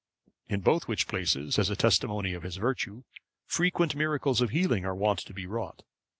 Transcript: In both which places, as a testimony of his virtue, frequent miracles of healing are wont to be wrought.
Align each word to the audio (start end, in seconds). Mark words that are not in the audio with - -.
In 0.47 0.61
both 0.61 0.87
which 0.87 1.07
places, 1.07 1.59
as 1.59 1.69
a 1.69 1.75
testimony 1.75 2.33
of 2.33 2.41
his 2.41 2.55
virtue, 2.55 3.03
frequent 3.45 3.95
miracles 3.95 4.41
of 4.41 4.49
healing 4.49 4.83
are 4.83 4.95
wont 4.95 5.19
to 5.19 5.31
be 5.35 5.45
wrought. 5.45 5.83